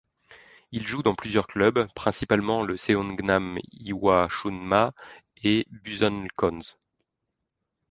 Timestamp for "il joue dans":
0.71-1.13